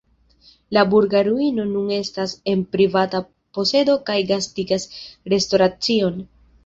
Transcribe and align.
La 0.75 0.83
burga 0.93 1.19
ruino 1.27 1.65
nun 1.73 1.91
estas 1.97 2.33
en 2.53 2.63
privata 2.77 3.21
posedo 3.59 3.99
kaj 4.09 4.19
gastigas 4.33 4.87
restoracion. 5.35 6.19